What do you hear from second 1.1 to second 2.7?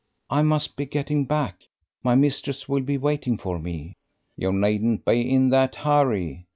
back, my mistress